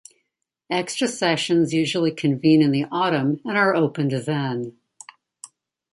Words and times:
Extra 0.71 1.07
sessions 1.07 1.73
usually 1.73 2.09
convene 2.11 2.63
in 2.63 2.71
the 2.71 2.85
autumn 2.91 3.39
and 3.45 3.55
are 3.55 3.75
opened 3.75 4.09
then. 4.13 4.75